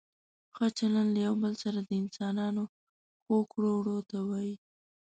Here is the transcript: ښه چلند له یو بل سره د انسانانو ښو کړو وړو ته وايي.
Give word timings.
ښه 0.55 0.67
چلند 0.77 1.09
له 1.15 1.19
یو 1.27 1.33
بل 1.43 1.53
سره 1.63 1.79
د 1.83 1.89
انسانانو 2.01 2.63
ښو 3.23 3.37
کړو 3.51 3.71
وړو 3.77 3.97
ته 4.09 4.17
وايي. 4.29 4.55